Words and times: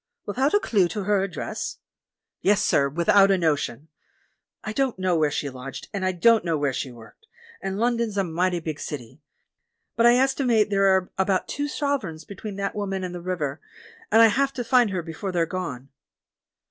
"Without 0.25 0.55
a 0.55 0.59
clue 0.59 0.87
to 0.87 1.03
her 1.03 1.21
address?" 1.21 1.77
*'Yes, 2.41 2.65
sir^ 2.67 2.91
without 2.91 3.29
a 3.29 3.37
notion. 3.37 3.87
I 4.63 4.73
don't 4.73 4.97
know 4.97 5.15
where 5.15 5.29
she 5.29 5.47
lodged, 5.47 5.89
and 5.93 6.03
I 6.03 6.11
don't 6.11 6.43
know 6.43 6.57
where 6.57 6.73
she 6.73 6.91
worked, 6.91 7.27
and 7.61 7.77
London's 7.77 8.17
a 8.17 8.23
mighty 8.23 8.59
big 8.59 8.79
city; 8.79 9.21
but 9.95 10.07
I 10.07 10.15
estimate 10.15 10.71
there 10.71 10.87
are 10.87 11.11
about 11.19 11.47
two 11.47 11.67
sovereigns 11.67 12.23
between 12.25 12.55
that 12.55 12.73
woman 12.73 13.03
and 13.03 13.13
the 13.13 13.21
river, 13.21 13.61
and 14.11 14.23
I 14.23 14.29
have 14.29 14.51
to 14.53 14.63
find 14.63 14.89
her 14.89 15.03
before 15.03 15.31
they're 15.31 15.45
gone." 15.45 15.89